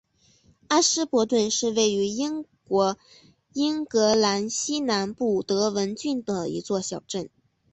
[0.69, 2.97] 阿什伯顿是位于英国
[3.53, 7.29] 英格兰西南部德文郡的一座小镇。